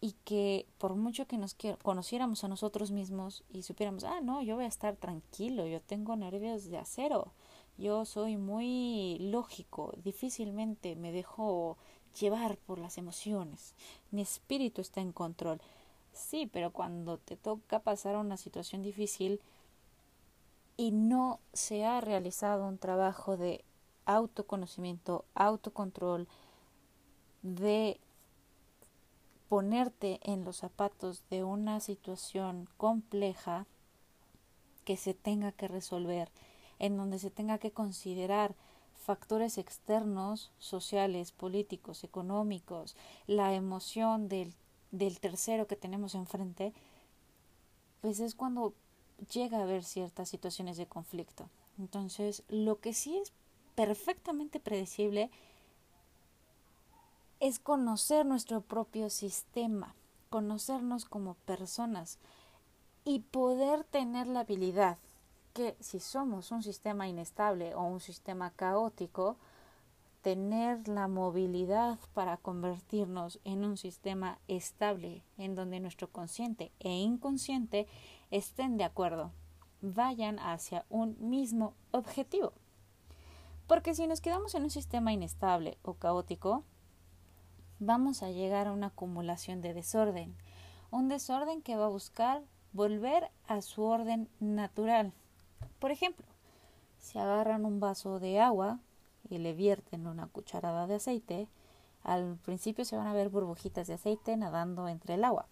y 0.00 0.14
que 0.24 0.66
por 0.78 0.94
mucho 0.94 1.26
que 1.26 1.36
nos 1.36 1.56
conociéramos 1.82 2.42
a 2.42 2.48
nosotros 2.48 2.90
mismos 2.90 3.44
y 3.52 3.62
supiéramos, 3.62 4.04
ah, 4.04 4.20
no, 4.22 4.42
yo 4.42 4.56
voy 4.56 4.64
a 4.64 4.68
estar 4.68 4.96
tranquilo, 4.96 5.66
yo 5.66 5.80
tengo 5.80 6.16
nervios 6.16 6.64
de 6.70 6.78
acero, 6.78 7.32
yo 7.76 8.06
soy 8.06 8.36
muy 8.36 9.18
lógico, 9.20 9.92
difícilmente 10.02 10.96
me 10.96 11.12
dejo 11.12 11.76
llevar 12.18 12.56
por 12.56 12.78
las 12.78 12.98
emociones, 12.98 13.74
mi 14.10 14.22
espíritu 14.22 14.80
está 14.80 15.00
en 15.00 15.12
control. 15.12 15.60
Sí, 16.12 16.48
pero 16.52 16.72
cuando 16.72 17.18
te 17.18 17.36
toca 17.36 17.80
pasar 17.80 18.16
una 18.16 18.36
situación 18.36 18.82
difícil 18.82 19.40
y 20.76 20.90
no 20.90 21.40
se 21.52 21.84
ha 21.84 22.00
realizado 22.00 22.66
un 22.66 22.78
trabajo 22.78 23.36
de 23.36 23.64
autoconocimiento, 24.06 25.24
autocontrol, 25.34 26.26
de 27.42 28.00
ponerte 29.48 30.20
en 30.22 30.44
los 30.44 30.58
zapatos 30.58 31.24
de 31.30 31.44
una 31.44 31.80
situación 31.80 32.68
compleja 32.76 33.66
que 34.84 34.96
se 34.96 35.14
tenga 35.14 35.52
que 35.52 35.68
resolver, 35.68 36.30
en 36.78 36.96
donde 36.96 37.18
se 37.18 37.30
tenga 37.30 37.58
que 37.58 37.72
considerar 37.72 38.54
factores 39.00 39.58
externos, 39.58 40.50
sociales, 40.58 41.32
políticos, 41.32 42.04
económicos, 42.04 42.96
la 43.26 43.54
emoción 43.54 44.28
del, 44.28 44.52
del 44.92 45.18
tercero 45.20 45.66
que 45.66 45.76
tenemos 45.76 46.14
enfrente, 46.14 46.72
pues 48.00 48.20
es 48.20 48.34
cuando 48.34 48.74
llega 49.32 49.58
a 49.58 49.62
haber 49.62 49.84
ciertas 49.84 50.28
situaciones 50.28 50.76
de 50.76 50.86
conflicto. 50.86 51.48
Entonces, 51.78 52.42
lo 52.48 52.78
que 52.80 52.94
sí 52.94 53.16
es 53.16 53.32
perfectamente 53.74 54.60
predecible 54.60 55.30
es 57.40 57.58
conocer 57.58 58.26
nuestro 58.26 58.60
propio 58.60 59.08
sistema, 59.08 59.94
conocernos 60.28 61.06
como 61.06 61.34
personas 61.34 62.18
y 63.04 63.20
poder 63.20 63.84
tener 63.84 64.26
la 64.26 64.40
habilidad 64.40 64.98
que 65.52 65.76
si 65.80 66.00
somos 66.00 66.50
un 66.50 66.62
sistema 66.62 67.08
inestable 67.08 67.74
o 67.74 67.82
un 67.82 68.00
sistema 68.00 68.50
caótico, 68.50 69.36
tener 70.22 70.86
la 70.86 71.08
movilidad 71.08 71.98
para 72.12 72.36
convertirnos 72.36 73.40
en 73.44 73.64
un 73.64 73.76
sistema 73.76 74.38
estable 74.48 75.22
en 75.38 75.54
donde 75.54 75.80
nuestro 75.80 76.08
consciente 76.10 76.72
e 76.78 76.90
inconsciente 76.90 77.86
estén 78.30 78.76
de 78.76 78.84
acuerdo, 78.84 79.32
vayan 79.80 80.38
hacia 80.38 80.84
un 80.90 81.16
mismo 81.20 81.74
objetivo. 81.90 82.52
Porque 83.66 83.94
si 83.94 84.06
nos 84.06 84.20
quedamos 84.20 84.54
en 84.54 84.64
un 84.64 84.70
sistema 84.70 85.12
inestable 85.12 85.78
o 85.82 85.94
caótico, 85.94 86.64
vamos 87.78 88.22
a 88.22 88.30
llegar 88.30 88.66
a 88.66 88.72
una 88.72 88.88
acumulación 88.88 89.62
de 89.62 89.74
desorden, 89.74 90.36
un 90.90 91.08
desorden 91.08 91.62
que 91.62 91.76
va 91.76 91.86
a 91.86 91.90
buscar 91.90 92.42
volver 92.72 93.30
a 93.46 93.62
su 93.62 93.82
orden 93.82 94.28
natural. 94.38 95.12
Por 95.80 95.90
ejemplo, 95.90 96.26
si 96.98 97.18
agarran 97.18 97.64
un 97.64 97.80
vaso 97.80 98.20
de 98.20 98.38
agua 98.38 98.78
y 99.28 99.38
le 99.38 99.54
vierten 99.54 100.06
una 100.06 100.26
cucharada 100.26 100.86
de 100.86 100.96
aceite, 100.96 101.48
al 102.04 102.36
principio 102.36 102.84
se 102.84 102.96
van 102.96 103.06
a 103.06 103.14
ver 103.14 103.30
burbujitas 103.30 103.86
de 103.86 103.94
aceite 103.94 104.36
nadando 104.36 104.88
entre 104.88 105.14
el 105.14 105.24
agua. 105.24 105.46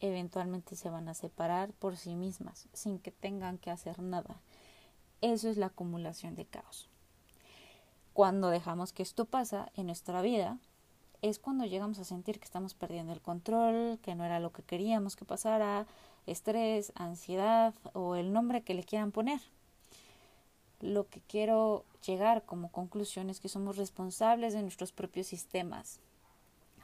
Eventualmente 0.00 0.74
se 0.74 0.90
van 0.90 1.08
a 1.08 1.14
separar 1.14 1.72
por 1.74 1.96
sí 1.96 2.16
mismas, 2.16 2.66
sin 2.72 2.98
que 2.98 3.12
tengan 3.12 3.58
que 3.58 3.70
hacer 3.70 4.02
nada. 4.02 4.40
Eso 5.20 5.48
es 5.48 5.58
la 5.58 5.66
acumulación 5.66 6.34
de 6.34 6.46
caos. 6.46 6.88
Cuando 8.12 8.48
dejamos 8.48 8.92
que 8.92 9.02
esto 9.02 9.26
pasa 9.26 9.70
en 9.76 9.86
nuestra 9.86 10.22
vida, 10.22 10.58
es 11.22 11.38
cuando 11.38 11.64
llegamos 11.64 11.98
a 11.98 12.04
sentir 12.04 12.40
que 12.40 12.44
estamos 12.46 12.74
perdiendo 12.74 13.12
el 13.12 13.20
control, 13.20 13.98
que 14.02 14.14
no 14.14 14.24
era 14.24 14.40
lo 14.40 14.52
que 14.52 14.62
queríamos 14.62 15.14
que 15.14 15.24
pasara, 15.24 15.86
estrés, 16.26 16.92
ansiedad 16.94 17.74
o 17.92 18.16
el 18.16 18.32
nombre 18.32 18.62
que 18.62 18.74
le 18.74 18.84
quieran 18.84 19.12
poner. 19.12 19.40
Lo 20.80 21.08
que 21.08 21.20
quiero 21.20 21.84
llegar 22.04 22.44
como 22.44 22.70
conclusión 22.70 23.30
es 23.30 23.40
que 23.40 23.48
somos 23.48 23.76
responsables 23.76 24.52
de 24.52 24.62
nuestros 24.62 24.92
propios 24.92 25.28
sistemas. 25.28 26.00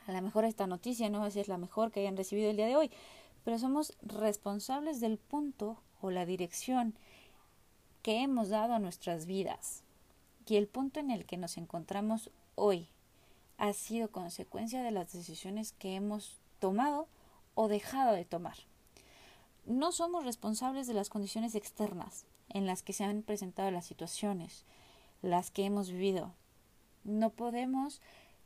A 0.07 0.13
lo 0.13 0.23
mejor 0.23 0.45
esta 0.45 0.67
noticia 0.67 1.11
no 1.11 1.21
va 1.21 1.27
a 1.27 1.31
ser 1.31 1.49
la 1.49 1.59
mejor 1.59 1.91
que 1.91 2.01
hayan 2.01 2.17
recibido 2.17 2.51
el 2.51 2.57
día 2.57 2.67
de 2.67 2.77
hoy, 2.77 2.91
pero 3.45 3.59
somos 3.59 3.95
responsables 4.03 5.01
del 5.01 5.19
punto 5.19 5.77
o 6.01 6.11
la 6.11 6.27
dirección 6.27 6.95
que 8.03 8.23
hemos 8.23 8.49
dado 8.49 8.75
a 8.75 8.79
nuestras 8.79 9.27
vidas 9.27 9.83
y 10.47 10.57
el 10.57 10.67
punto 10.67 11.01
en 11.01 11.11
el 11.11 11.27
que 11.27 11.37
nos 11.37 11.59
encontramos 11.59 12.31
hoy 12.55 12.89
ha 13.59 13.73
sido 13.73 14.11
consecuencia 14.11 14.83
de 14.83 14.93
las 14.93 15.13
decisiones 15.13 15.73
que 15.73 15.95
hemos 15.95 16.39
tomado 16.59 17.07
o 17.55 17.69
dejado 17.69 18.15
de 18.15 18.25
tomar. 18.25 18.57
No 19.69 19.93
somos 19.93 20.25
responsables 20.25 20.87
de 20.87 20.95
las 20.95 21.11
condiciones 21.11 21.55
externas 21.55 22.25
en 22.49 22.65
las 22.65 22.83
que 22.83 22.95
se 22.95 23.05
han 23.05 23.21
presentado 23.21 23.71
las 23.71 23.85
situaciones, 23.85 24.65
las 25.21 25.51
que 25.51 25.67
hemos 25.67 25.91
vivido. 25.91 26.33
No 27.05 27.29
podemos 27.29 28.01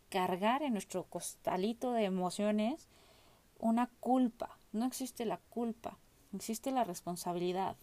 cargar 0.09 0.65
en 0.65 0.73
nuestro 0.73 1.05
costalito 1.05 1.93
de 1.93 2.07
emociones 2.07 2.89
una 3.61 3.89
culpa. 4.01 4.59
No 4.73 4.85
existe 4.85 5.25
la 5.25 5.37
culpa, 5.37 5.97
existe 6.35 6.73
la 6.73 6.83
responsabilidad. 6.83 7.77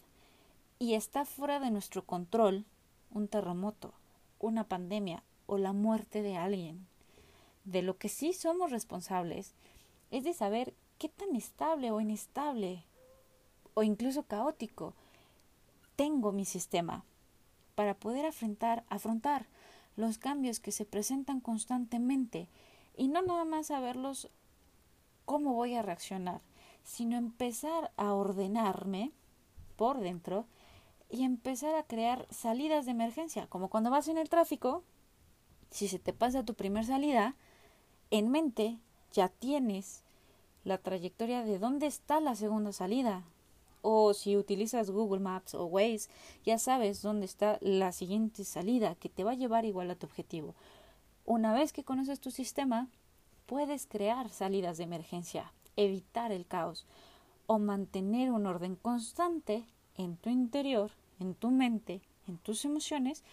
Y 0.78 0.92
está 0.92 1.24
fuera 1.24 1.60
de 1.60 1.70
nuestro 1.70 2.04
control 2.04 2.66
un 3.10 3.26
terremoto, 3.26 3.94
una 4.38 4.64
pandemia 4.64 5.22
o 5.46 5.56
la 5.56 5.72
muerte 5.72 6.20
de 6.20 6.36
alguien 6.36 6.86
de 7.64 7.80
lo 7.80 7.96
que 7.96 8.10
sí 8.10 8.34
somos 8.34 8.70
responsables 8.70 9.54
es 10.10 10.24
de 10.24 10.34
saber 10.34 10.74
qué 10.98 11.08
tan 11.08 11.34
estable 11.36 11.90
o 11.90 12.02
inestable 12.02 12.84
o 13.74 13.82
incluso 13.82 14.24
caótico 14.24 14.94
tengo 15.96 16.32
mi 16.32 16.44
sistema 16.44 17.04
para 17.74 17.94
poder 17.94 18.26
afrontar, 18.26 18.84
afrontar 18.88 19.46
los 19.96 20.18
cambios 20.18 20.60
que 20.60 20.72
se 20.72 20.84
presentan 20.84 21.40
constantemente 21.40 22.48
y 22.96 23.08
no 23.08 23.22
nada 23.22 23.44
más 23.44 23.68
saberlos 23.68 24.30
cómo 25.24 25.54
voy 25.54 25.74
a 25.74 25.82
reaccionar, 25.82 26.40
sino 26.84 27.16
empezar 27.16 27.92
a 27.96 28.14
ordenarme 28.14 29.12
por 29.76 30.00
dentro 30.00 30.46
y 31.08 31.24
empezar 31.24 31.74
a 31.74 31.82
crear 31.82 32.26
salidas 32.30 32.84
de 32.84 32.92
emergencia, 32.92 33.46
como 33.46 33.68
cuando 33.68 33.90
vas 33.90 34.08
en 34.08 34.18
el 34.18 34.28
tráfico, 34.28 34.84
si 35.70 35.88
se 35.88 35.98
te 35.98 36.12
pasa 36.12 36.44
tu 36.44 36.54
primer 36.54 36.84
salida, 36.84 37.36
en 38.10 38.30
mente 38.30 38.78
ya 39.12 39.28
tienes 39.28 40.02
la 40.64 40.78
trayectoria 40.78 41.42
de 41.42 41.58
dónde 41.58 41.86
está 41.86 42.20
la 42.20 42.34
segunda 42.34 42.72
salida. 42.72 43.24
O 43.82 44.14
si 44.14 44.36
utilizas 44.36 44.90
Google 44.90 45.20
Maps 45.20 45.54
o 45.54 45.64
Waze, 45.66 46.08
ya 46.44 46.58
sabes 46.58 47.02
dónde 47.02 47.26
está 47.26 47.58
la 47.60 47.92
siguiente 47.92 48.44
salida 48.44 48.94
que 48.94 49.08
te 49.08 49.24
va 49.24 49.32
a 49.32 49.36
llevar 49.36 49.64
igual 49.64 49.90
a 49.90 49.94
tu 49.94 50.06
objetivo. 50.06 50.54
Una 51.24 51.52
vez 51.54 51.72
que 51.72 51.84
conoces 51.84 52.20
tu 52.20 52.30
sistema, 52.30 52.88
puedes 53.46 53.86
crear 53.86 54.28
salidas 54.30 54.78
de 54.78 54.84
emergencia, 54.84 55.52
evitar 55.76 56.32
el 56.32 56.46
caos 56.46 56.86
o 57.46 57.58
mantener 57.58 58.30
un 58.30 58.46
orden 58.46 58.76
constante 58.76 59.64
en 59.96 60.16
tu 60.16 60.30
interior, 60.30 60.90
en 61.18 61.34
tu 61.34 61.50
mente, 61.50 62.00
en 62.28 62.38
tus 62.38 62.64
emociones, 62.64 63.24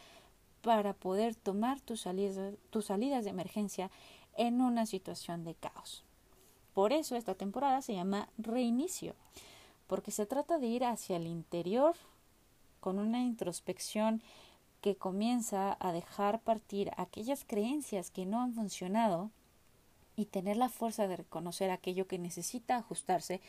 para 0.62 0.94
poder 0.94 1.36
tomar 1.36 1.80
tus 1.82 2.02
salidas, 2.02 2.56
tus 2.70 2.86
salidas 2.86 3.24
de 3.24 3.30
emergencia 3.30 3.92
en 4.36 4.62
una 4.62 4.86
situación 4.86 5.44
de 5.44 5.56
caos. 5.56 6.04
Por 6.74 6.94
eso 6.94 7.16
esta 7.16 7.36
temporada 7.36 7.82
se 7.82 7.94
llama 7.94 8.30
reinicio, 8.38 9.16
porque 9.88 10.12
se 10.12 10.26
trata 10.26 10.60
de 10.60 10.68
ir 10.68 10.86
hacia 10.86 11.18
el 11.18 11.28
interior 11.28 11.96
con 12.80 13.00
una 13.00 13.24
introspección 13.24 14.22
que 14.82 14.96
comienza 14.96 15.76
a 15.80 15.92
dejar 15.92 16.40
partir 16.42 16.92
aquellas 16.98 17.44
creencias 17.46 18.12
que 18.12 18.26
no 18.26 18.42
han 18.42 18.54
funcionado 18.54 19.32
y 20.16 20.26
tener 20.26 20.58
la 20.58 20.70
fuerza 20.70 21.08
de 21.08 21.18
reconocer 21.18 21.72
aquello 21.72 22.08
que 22.08 22.20
necesita 22.20 22.78
ajustarse 22.78 23.42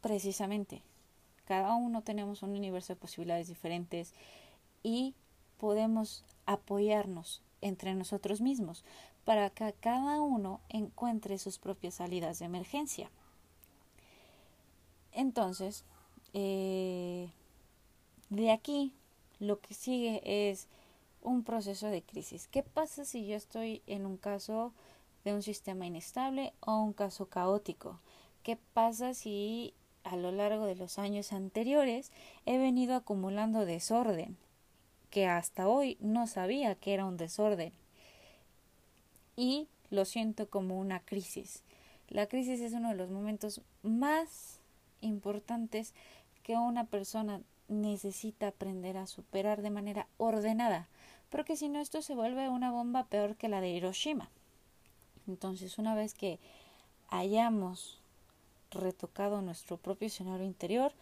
precisamente 0.00 0.82
cada 1.46 1.74
uno 1.74 2.02
tenemos 2.02 2.44
un 2.44 2.50
universo 2.50 2.92
de 2.92 3.00
posibilidades 3.00 3.48
diferentes 3.48 4.14
y 4.84 5.16
podemos 5.58 6.22
apoyarnos 6.46 7.42
entre 7.60 7.94
nosotros 7.94 8.40
mismos 8.40 8.84
para 9.24 9.50
que 9.50 9.74
cada 9.80 10.20
uno 10.20 10.60
encuentre 10.68 11.38
sus 11.38 11.58
propias 11.58 11.94
salidas 11.94 12.38
de 12.38 12.44
emergencia. 12.44 13.10
Entonces, 15.12 15.84
eh, 16.32 17.28
de 18.30 18.50
aquí 18.50 18.92
lo 19.38 19.60
que 19.60 19.74
sigue 19.74 20.22
es 20.50 20.68
un 21.22 21.42
proceso 21.42 21.88
de 21.88 22.02
crisis. 22.02 22.46
¿Qué 22.48 22.62
pasa 22.62 23.04
si 23.04 23.26
yo 23.26 23.36
estoy 23.36 23.82
en 23.86 24.06
un 24.06 24.16
caso 24.16 24.72
de 25.24 25.34
un 25.34 25.42
sistema 25.42 25.86
inestable 25.86 26.52
o 26.60 26.76
un 26.76 26.92
caso 26.92 27.26
caótico? 27.26 27.98
¿Qué 28.42 28.56
pasa 28.74 29.12
si 29.12 29.74
a 30.04 30.16
lo 30.16 30.30
largo 30.30 30.66
de 30.66 30.76
los 30.76 30.98
años 30.98 31.32
anteriores 31.32 32.12
he 32.44 32.58
venido 32.58 32.94
acumulando 32.94 33.66
desorden? 33.66 34.36
Que 35.10 35.26
hasta 35.26 35.68
hoy 35.68 35.96
no 36.00 36.26
sabía 36.26 36.74
que 36.74 36.94
era 36.94 37.04
un 37.04 37.16
desorden 37.16 37.72
y 39.36 39.68
lo 39.90 40.04
siento 40.04 40.48
como 40.48 40.78
una 40.78 41.00
crisis. 41.00 41.62
La 42.08 42.26
crisis 42.26 42.60
es 42.60 42.72
uno 42.72 42.90
de 42.90 42.96
los 42.96 43.10
momentos 43.10 43.60
más 43.82 44.60
importantes 45.00 45.92
que 46.42 46.56
una 46.56 46.84
persona 46.84 47.40
necesita 47.68 48.48
aprender 48.48 48.96
a 48.96 49.06
superar 49.06 49.62
de 49.62 49.70
manera 49.70 50.06
ordenada, 50.16 50.88
porque 51.30 51.56
si 51.56 51.68
no 51.68 51.80
esto 51.80 52.02
se 52.02 52.14
vuelve 52.14 52.48
una 52.48 52.70
bomba 52.70 53.04
peor 53.04 53.36
que 53.36 53.48
la 53.48 53.60
de 53.60 53.70
Hiroshima. 53.70 54.30
Entonces, 55.26 55.78
una 55.78 55.94
vez 55.94 56.14
que 56.14 56.38
hayamos 57.08 57.98
retocado 58.70 59.42
nuestro 59.42 59.76
propio 59.76 60.06
escenario 60.06 60.46
interior, 60.46 60.92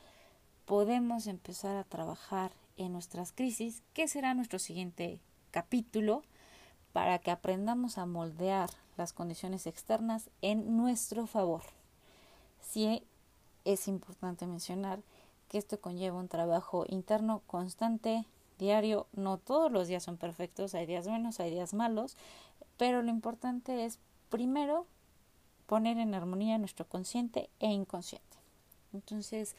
podemos 0.64 1.27
empezar 1.27 1.77
a 1.77 1.85
trabajar 1.85 2.51
en 2.77 2.93
nuestras 2.93 3.33
crisis, 3.33 3.83
que 3.93 4.09
será 4.09 4.35
nuestro 4.35 4.59
siguiente 4.59 5.21
capítulo, 5.51 6.23
para 6.93 7.19
que 7.19 7.31
aprendamos 7.31 7.99
a 7.99 8.07
moldear 8.07 8.71
las 8.97 9.13
condiciones 9.13 9.67
externas 9.67 10.31
en 10.43 10.77
nuestro 10.77 11.27
favor. 11.27 11.63
Sí 12.61 13.03
es 13.65 13.89
importante 13.89 14.47
mencionar 14.47 15.01
que 15.49 15.59
esto 15.59 15.81
conlleva 15.81 16.19
un 16.19 16.29
trabajo 16.29 16.85
interno 16.89 17.43
constante, 17.47 18.25
diario, 18.59 19.07
no 19.13 19.39
todos 19.39 19.73
los 19.73 19.89
días 19.89 20.03
son 20.03 20.17
perfectos, 20.17 20.75
hay 20.75 20.87
días 20.87 21.09
buenos, 21.09 21.41
hay 21.41 21.51
días 21.51 21.75
malos, 21.75 22.17
pero 22.77 23.03
lo 23.03 23.11
importante 23.11 23.85
es 23.85 23.99
primero 24.31 24.87
poner 25.67 25.99
en 25.99 26.15
armonía 26.15 26.59
nuestro 26.59 26.87
consciente 26.87 27.49
e 27.59 27.67
inconsciente. 27.67 28.37
Entonces, 28.93 29.57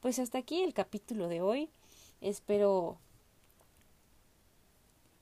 pues 0.00 0.18
hasta 0.18 0.38
aquí 0.38 0.62
el 0.62 0.74
capítulo 0.74 1.28
de 1.28 1.40
hoy. 1.40 1.70
Espero 2.20 2.98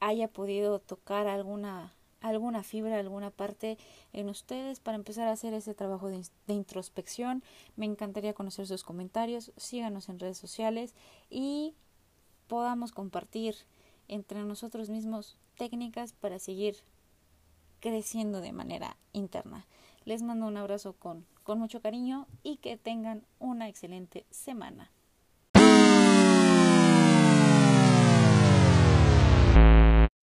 haya 0.01 0.29
podido 0.29 0.79
tocar 0.79 1.27
alguna 1.27 1.93
alguna 2.21 2.63
fibra, 2.63 2.99
alguna 2.99 3.31
parte 3.31 3.79
en 4.13 4.29
ustedes 4.29 4.81
para 4.81 4.97
empezar 4.97 5.29
a 5.29 5.33
hacer 5.33 5.55
ese 5.55 5.75
trabajo 5.75 6.09
de, 6.09 6.23
introspección. 6.49 7.43
Me 7.77 7.87
encantaría 7.87 8.35
conocer 8.35 8.67
sus 8.67 8.85
comentarios, 8.85 9.53
síganos 9.57 10.09
en 10.09 10.19
redes 10.19 10.39
sociales 10.39 10.95
y 11.31 11.75
podamos 12.49 12.93
compartir 12.93 13.57
entre 14.09 14.43
nosotros 14.45 14.89
mismos 14.89 15.37
técnicas 15.57 16.13
para 16.13 16.39
seguir 16.39 16.77
creciendo 17.81 18.41
de 18.41 18.53
manera 18.53 18.97
interna. 19.13 19.67
Les 20.05 20.23
mando 20.23 20.47
un 20.47 20.57
abrazo 20.57 20.95
con, 20.95 21.27
con 21.43 21.59
mucho 21.59 21.81
cariño 21.81 22.27
y 22.43 22.57
que 22.57 22.77
tengan 22.77 23.25
una 23.39 23.69
excelente 23.69 24.25
semana. 24.31 24.91